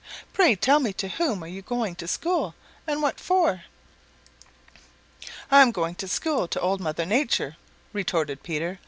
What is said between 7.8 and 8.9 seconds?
retorted Peter.